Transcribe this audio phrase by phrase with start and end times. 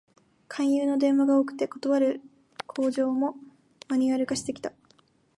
[0.47, 2.21] 勧誘の電話が多くて、断る
[2.65, 3.35] 口上も
[3.87, 4.73] マニュアル化してきた